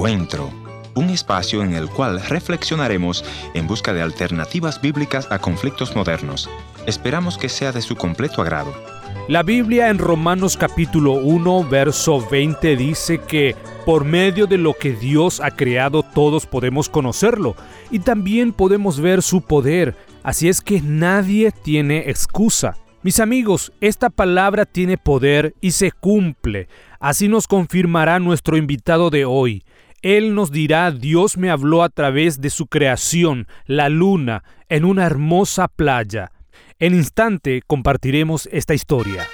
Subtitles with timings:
[0.00, 0.50] Encuentro,
[0.94, 3.22] un espacio en el cual reflexionaremos
[3.52, 6.48] en busca de alternativas bíblicas a conflictos modernos.
[6.86, 8.72] Esperamos que sea de su completo agrado.
[9.28, 14.94] La Biblia en Romanos capítulo 1, verso 20 dice que por medio de lo que
[14.94, 17.54] Dios ha creado todos podemos conocerlo
[17.90, 22.78] y también podemos ver su poder, así es que nadie tiene excusa.
[23.02, 26.68] Mis amigos, esta palabra tiene poder y se cumple.
[27.00, 29.62] Así nos confirmará nuestro invitado de hoy.
[30.02, 35.04] Él nos dirá, Dios me habló a través de su creación, la luna, en una
[35.04, 36.32] hermosa playa.
[36.78, 39.28] En instante compartiremos esta historia.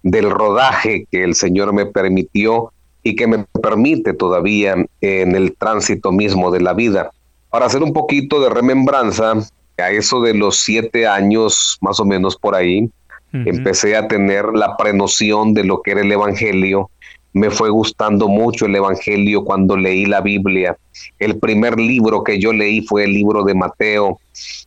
[0.03, 6.13] del rodaje que el Señor me permitió y que me permite todavía en el tránsito
[6.13, 7.11] mismo de la vida.
[7.51, 9.35] Para hacer un poquito de remembranza,
[9.77, 12.91] a eso de los siete años, más o menos por ahí,
[13.33, 16.91] empecé a tener la prenoción de lo que era el Evangelio.
[17.37, 20.75] Me fue gustando mucho el Evangelio cuando leí la Biblia.
[21.19, 24.19] El primer libro que yo leí fue el libro de Mateo.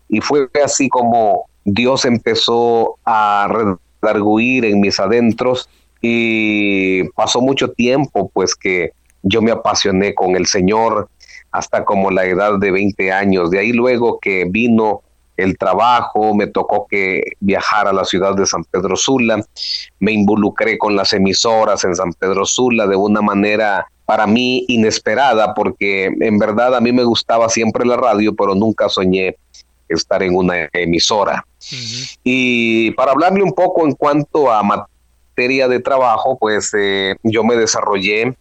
[0.08, 3.50] Y fue así como Dios empezó a
[4.04, 5.68] redarguir en mis adentros
[6.00, 8.92] y pasó mucho tiempo pues que
[9.24, 11.10] yo me apasioné con el Señor
[11.52, 13.50] hasta como la edad de 20 años.
[13.50, 15.02] De ahí luego que vino
[15.44, 19.44] el trabajo, me tocó que viajar a la ciudad de San Pedro Sula,
[20.00, 25.54] me involucré con las emisoras en San Pedro Sula de una manera para mí inesperada,
[25.54, 29.36] porque en verdad a mí me gustaba siempre la radio, pero nunca soñé
[29.88, 31.46] estar en una emisora.
[32.24, 34.64] Y para hablarle un poco en cuanto a
[35.40, 38.36] de trabajo, pues eh, yo me desarrollé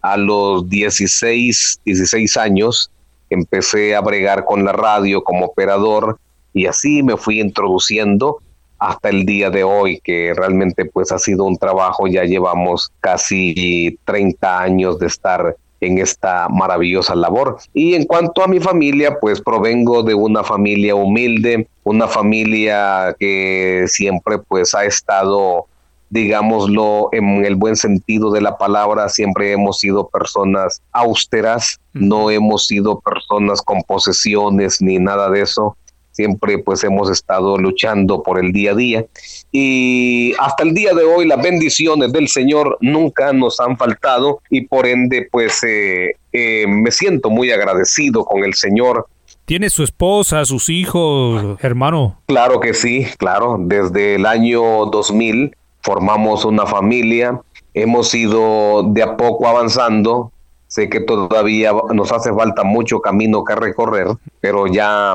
[0.00, 2.92] a los 16, 16 años,
[3.28, 6.20] empecé a bregar con la radio como operador
[6.52, 8.38] y así me fui introduciendo
[8.78, 13.98] hasta el día de hoy, que realmente pues ha sido un trabajo, ya llevamos casi
[14.04, 17.58] 30 años de estar en esta maravillosa labor.
[17.74, 23.84] Y en cuanto a mi familia, pues provengo de una familia humilde, una familia que
[23.88, 25.66] siempre pues ha estado
[26.10, 32.66] digámoslo en el buen sentido de la palabra, siempre hemos sido personas austeras, no hemos
[32.66, 35.76] sido personas con posesiones ni nada de eso.
[36.18, 39.06] Siempre pues hemos estado luchando por el día a día
[39.52, 44.62] y hasta el día de hoy las bendiciones del Señor nunca nos han faltado y
[44.62, 49.06] por ende pues eh, eh, me siento muy agradecido con el Señor
[49.44, 52.20] ¿Tiene su esposa, sus hijos, hermano?
[52.26, 53.56] Claro que sí, claro.
[53.60, 57.40] Desde el año 2000 formamos una familia,
[57.74, 60.32] hemos ido de a poco avanzando.
[60.66, 64.08] Sé que todavía nos hace falta mucho camino que recorrer,
[64.40, 65.14] pero ya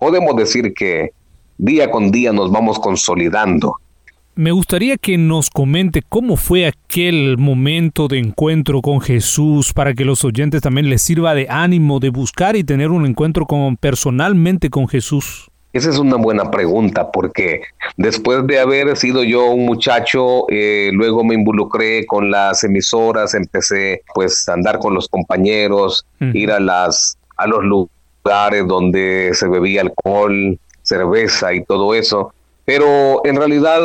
[0.00, 1.10] podemos decir que
[1.58, 3.76] día con día nos vamos consolidando.
[4.34, 10.04] Me gustaría que nos comente cómo fue aquel momento de encuentro con Jesús para que
[10.04, 14.70] los oyentes también les sirva de ánimo de buscar y tener un encuentro con, personalmente
[14.70, 15.50] con Jesús.
[15.72, 17.60] Esa es una buena pregunta porque
[17.96, 24.02] después de haber sido yo un muchacho, eh, luego me involucré con las emisoras, empecé
[24.14, 27.99] pues a andar con los compañeros, ir a las a los lugares
[28.66, 32.32] donde se bebía alcohol, cerveza y todo eso.
[32.64, 33.80] Pero en realidad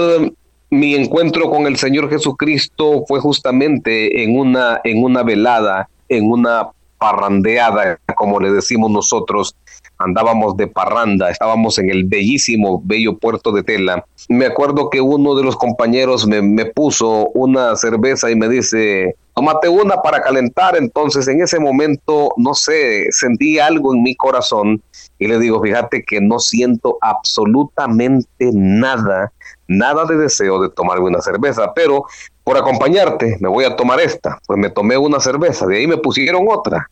[0.70, 6.70] mi encuentro con el Señor Jesucristo fue justamente en una en una velada, en una
[6.98, 9.56] parrandeada, como le decimos nosotros,
[9.98, 14.06] andábamos de parranda, estábamos en el bellísimo, bello puerto de Tela.
[14.30, 19.16] Me acuerdo que uno de los compañeros me, me puso una cerveza y me dice,
[19.36, 20.76] tómate una para calentar.
[20.76, 24.82] Entonces en ese momento, no sé, sentí algo en mi corazón
[25.20, 29.32] y le digo, fíjate que no siento absolutamente nada,
[29.68, 32.06] nada de deseo de tomarme una cerveza, pero
[32.44, 34.40] por acompañarte, me voy a tomar esta.
[34.46, 36.90] Pues me tomé una cerveza, de ahí me pusieron otra.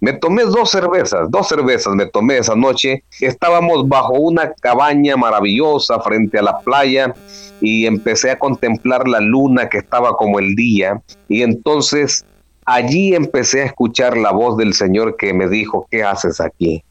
[0.00, 3.02] Me tomé dos cervezas, dos cervezas me tomé esa noche.
[3.20, 7.12] Estábamos bajo una cabaña maravillosa frente a la playa
[7.60, 11.02] y empecé a contemplar la luna que estaba como el día.
[11.28, 12.24] Y entonces
[12.66, 16.84] allí empecé a escuchar la voz del Señor que me dijo, ¿qué haces aquí?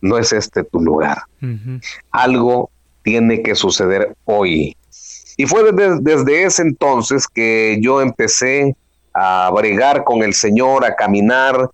[0.00, 1.18] No es este tu lugar.
[2.10, 2.70] Algo
[3.02, 4.76] tiene que suceder hoy.
[5.36, 8.74] Y fue desde, ese entonces que yo empecé
[9.14, 11.70] a bregar con el Señor, a caminar,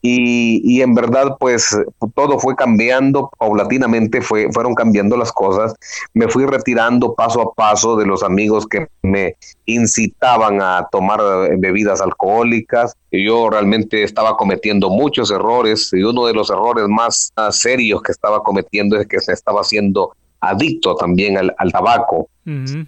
[0.00, 1.76] y, en verdad pues
[2.14, 5.74] todo fue cambiando paulatinamente, fue, fueron cambiando las cosas.
[6.14, 9.34] Me fui retirando paso a paso de los amigos que me
[9.66, 11.20] incitaban a tomar
[11.58, 12.94] bebidas alcohólicas.
[13.10, 18.12] Y yo realmente estaba cometiendo muchos errores y uno de los errores más serios que
[18.12, 22.28] estaba cometiendo es que se estaba haciendo adicto también al, tabaco,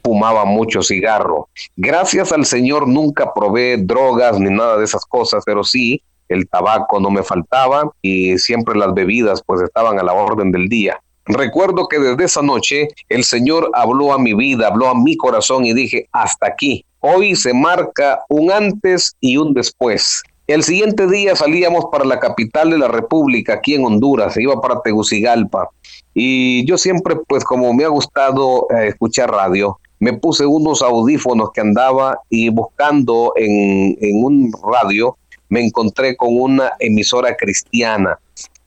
[0.02, 1.48] fumaba mucho cigarro.
[1.76, 7.00] Gracias al Señor nunca probé drogas ni nada de esas cosas, pero sí el tabaco
[7.00, 11.00] no me faltaba y siempre las bebidas pues estaban a la orden del día.
[11.26, 15.64] Recuerdo que desde esa noche el Señor habló a mi vida, habló a mi corazón
[15.64, 16.84] y dije, hasta aquí.
[17.00, 20.22] Hoy se marca un antes y un después.
[20.50, 24.60] El siguiente día salíamos para la capital de la República, aquí en Honduras, se iba
[24.60, 25.70] para Tegucigalpa.
[26.12, 31.52] Y yo siempre, pues como me ha gustado eh, escuchar radio, me puse unos audífonos
[31.52, 35.16] que andaba y buscando en, en un radio,
[35.50, 38.18] me encontré con una emisora cristiana.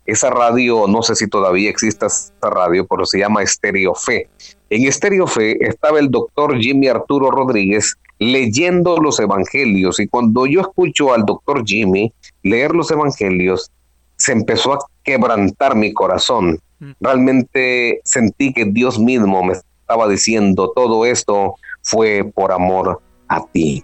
[0.06, 4.30] Esa radio, no sé si todavía existe esa radio, pero se llama Estéreo Fe.
[4.70, 10.62] En Estéreo Fe estaba el doctor Jimmy Arturo Rodríguez leyendo los evangelios y cuando yo
[10.62, 13.72] escucho al doctor Jimmy leer los evangelios,
[14.18, 16.60] se empezó a quebrantar mi corazón.
[16.80, 16.92] Mm.
[17.00, 23.84] Realmente sentí que Dios mismo me estaba diciendo, todo esto fue por amor a ti.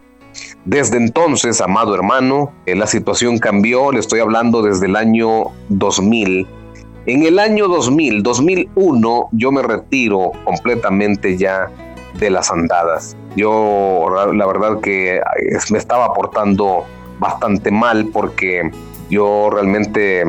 [0.65, 6.47] Desde entonces, amado hermano, eh, la situación cambió, le estoy hablando desde el año 2000.
[7.05, 11.71] En el año 2000, 2001, yo me retiro completamente ya
[12.15, 13.15] de las andadas.
[13.35, 15.21] Yo la verdad que eh,
[15.71, 16.85] me estaba aportando
[17.19, 18.71] bastante mal porque
[19.09, 20.23] yo realmente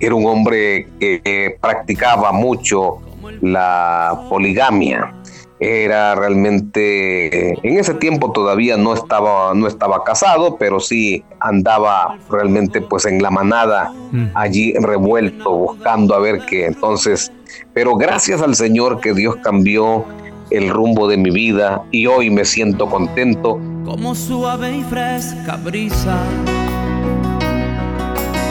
[0.00, 2.98] era un hombre que practicaba mucho
[3.40, 5.12] la poligamia
[5.58, 12.82] era realmente en ese tiempo todavía no estaba no estaba casado pero sí andaba realmente
[12.82, 14.26] pues en la manada mm.
[14.34, 17.32] allí revuelto buscando a ver qué entonces
[17.72, 20.04] pero gracias al Señor que Dios cambió
[20.50, 26.18] el rumbo de mi vida y hoy me siento contento como suave y fresca brisa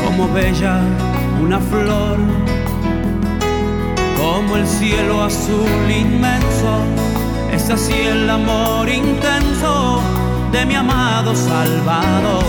[0.06, 0.80] como bella
[1.42, 2.18] una flor
[4.26, 6.74] como el cielo azul inmenso,
[7.54, 10.02] es así el amor intenso
[10.52, 12.44] de mi amado Salvador.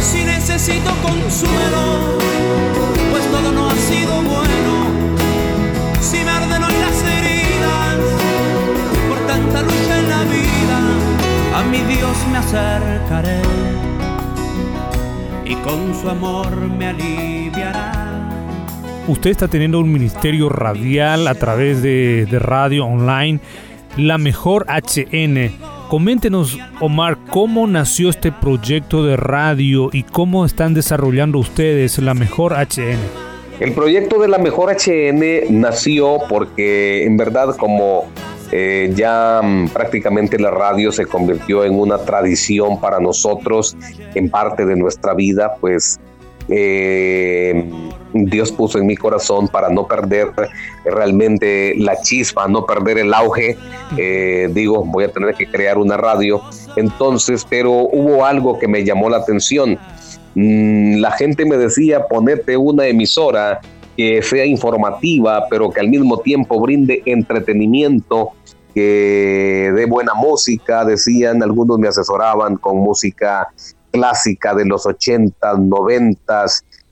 [0.00, 2.18] Si necesito consuelo,
[3.10, 4.89] pues todo no ha sido bueno,
[12.00, 13.42] Dios me acercaré
[15.44, 18.00] y con su amor me aliviará
[19.06, 23.40] usted está teniendo un ministerio radial a través de, radio online,
[23.98, 25.50] La Mejor HN.
[25.90, 32.54] Coméntenos, Omar, cómo nació este proyecto de radio y cómo están desarrollando ustedes La Mejor
[32.54, 32.96] HN.
[33.60, 38.06] El proyecto de La Mejor HN nació porque en verdad como
[38.52, 43.76] eh, ya mm, prácticamente la radio se convirtió en una tradición para nosotros,
[44.14, 46.00] en parte de nuestra vida, pues
[46.48, 47.64] eh,
[48.12, 50.32] Dios puso en mi corazón para no perder
[50.84, 53.56] realmente la chispa, no perder el auge.
[53.96, 56.42] Eh, digo, voy a tener que crear una radio.
[56.76, 59.78] Entonces, pero hubo algo que me llamó la atención.
[60.34, 63.60] Mm, la gente me decía, ponete una emisora
[63.96, 68.30] que sea informativa, pero que al mismo tiempo brinde entretenimiento,
[68.74, 73.48] que dé buena música, decían, algunos me asesoraban con música
[73.90, 76.44] clásica de los 80, 90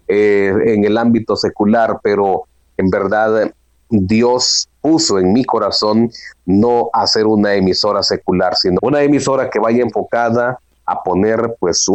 [0.09, 2.45] eh, en el ámbito secular, pero
[2.76, 3.52] en verdad
[3.90, 6.11] Dios puso en mi corazón
[6.45, 11.87] no hacer una emisora secular, sino una emisora que vaya enfocada a poner pues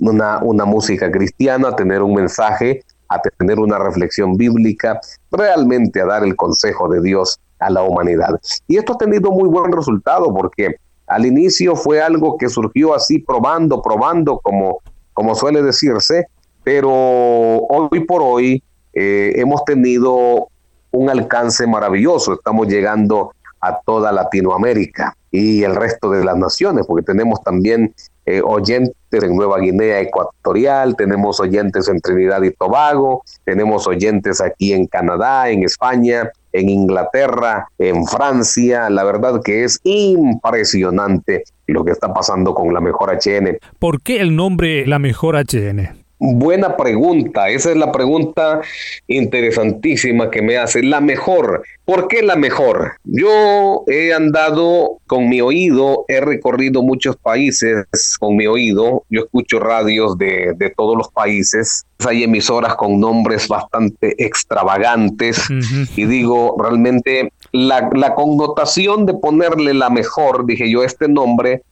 [0.00, 2.82] una, una música cristiana, a tener un mensaje,
[3.14, 5.00] a tener una reflexión bíblica,
[5.30, 8.40] realmente a dar el consejo de Dios a la humanidad.
[8.66, 10.76] Y esto ha tenido muy buen resultado porque
[11.06, 14.80] al inicio fue algo que surgió así probando, probando, como,
[15.12, 16.26] como suele decirse,
[16.64, 20.48] pero hoy por hoy eh, hemos tenido
[20.90, 22.34] un alcance maravilloso.
[22.34, 25.16] Estamos llegando a toda Latinoamérica.
[25.32, 27.94] Y el resto de las naciones, porque tenemos también
[28.26, 34.74] eh, oyentes en Nueva Guinea Ecuatorial, tenemos oyentes en Trinidad y Tobago, tenemos oyentes aquí
[34.74, 38.90] en Canadá, en España, en Inglaterra, en Francia.
[38.90, 43.58] La verdad que es impresionante lo que está pasando con la mejor HN.
[43.78, 46.01] ¿Por qué el nombre La mejor HN?
[46.24, 48.60] Buena pregunta, esa es la pregunta
[49.08, 50.80] interesantísima que me hace.
[50.84, 52.92] La mejor, ¿por qué la mejor?
[53.02, 57.86] Yo he andado con mi oído, he recorrido muchos países
[58.20, 64.14] con mi oído, yo escucho radios de, todos los países, hay emisoras con nombres bastante
[64.24, 65.48] extravagantes
[65.96, 71.62] y digo, realmente la, la connotación de ponerle la mejor, dije yo, este nombre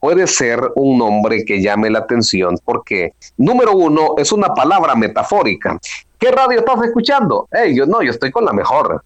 [0.00, 5.78] puede ser un nombre que llame la atención porque, número uno, es una palabra metafórica.
[6.18, 7.48] ¿Qué radio estás escuchando?
[7.72, 9.02] yo no, yo estoy con la mejor.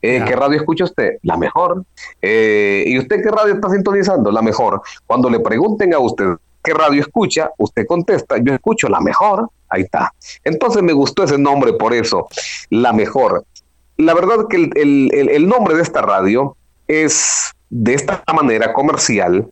[0.00, 1.16] Eh, ¿Qué radio escucha usted?
[1.22, 1.82] La mejor.
[2.20, 4.30] Eh, ¿Y usted qué radio está sintonizando?
[4.30, 4.82] La mejor.
[5.06, 6.26] Cuando le pregunten a usted
[6.62, 9.48] qué radio escucha, usted contesta, yo escucho la mejor.
[9.68, 10.12] Ahí está.
[10.44, 12.28] Entonces me gustó ese nombre por eso,
[12.68, 13.44] la mejor.
[13.96, 16.54] La verdad que el, el nombre de esta radio
[16.86, 19.48] es de esta manera comercial,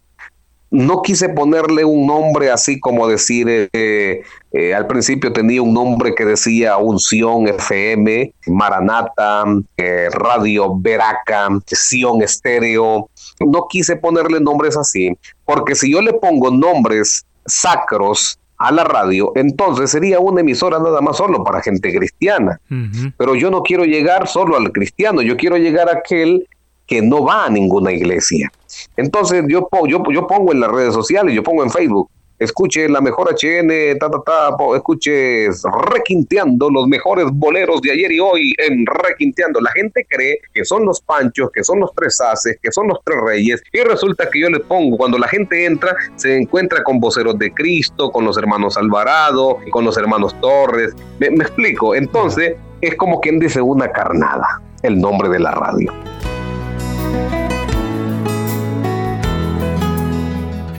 [0.72, 6.14] no quise ponerle un nombre así como decir, eh, eh, al principio tenía un nombre
[6.14, 9.44] que decía Unción FM, Maranata,
[9.76, 13.10] eh, Radio Veraca, Sion Estéreo.
[13.40, 15.14] No quise ponerle nombres así,
[15.44, 21.00] porque si yo le pongo nombres sacros, a la radio, entonces sería una emisora nada
[21.00, 22.60] más solo para gente cristiana.
[23.18, 26.46] Pero yo no quiero llegar solo al cristiano, yo quiero llegar a aquel
[26.86, 28.50] que no va a ninguna iglesia.
[28.96, 32.10] Entonces yo, yo, yo pongo en las redes sociales, yo pongo en Facebook,
[32.42, 35.48] escuche la mejor HN, ta, ta, ta, escuche
[35.92, 39.60] requinteando los mejores boleros de ayer y hoy en requinteando.
[39.60, 42.98] La gente cree que son los panchos, que son los tres haces, que son los
[43.04, 47.00] tres reyes, y resulta que yo le pongo, cuando la gente entra, se encuentra con
[47.00, 50.94] voceros de Cristo, con los hermanos Alvarado, con los hermanos Torres.
[51.18, 55.92] me explico, entonces es como quien dice una carnada, el nombre de la radio.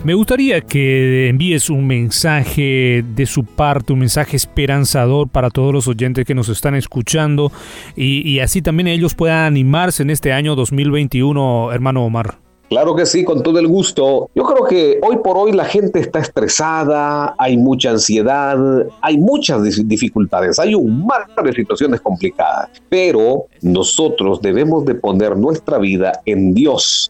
[0.04, 5.88] Me gustaría que envíes un mensaje de su parte, un mensaje esperanzador para todos los
[5.88, 7.54] oyentes que nos están escuchando
[7.96, 12.36] y, así también ellos puedan animarse en este año 2021, hermano Omar.
[12.68, 14.30] Claro que sí, con todo el gusto.
[14.36, 18.58] Yo creo que hoy por hoy la gente está estresada, hay mucha ansiedad,
[19.00, 25.78] hay muchas dificultades, hay un mar de situaciones complicadas, pero nosotros debemos de poner nuestra
[25.78, 27.10] vida en Dios,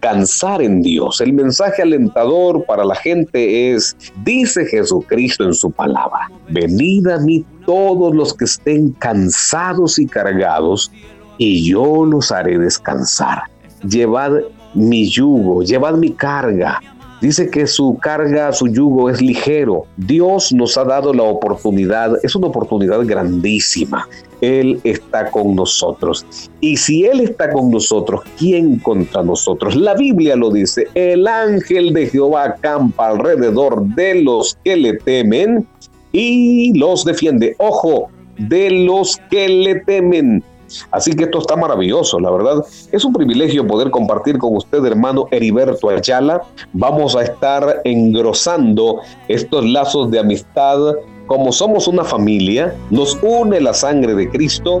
[0.00, 1.20] descansar en Dios.
[1.20, 7.44] El mensaje alentador para la gente es, dice Jesucristo en su palabra, venid a mí
[7.64, 10.92] todos los que estén cansados y cargados,
[11.38, 13.42] y yo los haré descansar.
[13.88, 14.32] Llevad
[14.74, 16.80] mi yugo, llevad mi carga.
[17.20, 19.86] Dice que su carga, su yugo es ligero.
[19.96, 24.06] Dios nos ha dado la oportunidad, es una oportunidad grandísima
[24.40, 26.26] él está con nosotros.
[26.60, 29.76] Y si Él está con nosotros, ¿quién contra nosotros?
[29.76, 35.66] La Biblia lo dice, el ángel de Jehová acampa alrededor de los que le temen
[36.12, 37.54] y los defiende.
[37.58, 38.08] Ojo,
[38.38, 40.42] de los que le temen.
[40.90, 42.64] Así que esto está maravilloso, la verdad.
[42.92, 46.42] Es un privilegio poder compartir con usted, hermano Heriberto Ayala.
[46.72, 50.94] Vamos a estar engrosando estos lazos de amistad
[51.26, 54.80] como somos una familia, nos une la sangre de Cristo.